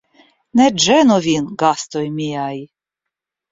[0.61, 2.57] Ne ĝenu vin, gastoj miaj!